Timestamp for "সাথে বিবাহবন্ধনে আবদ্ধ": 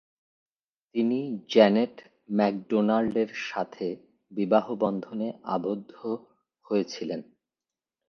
3.49-5.91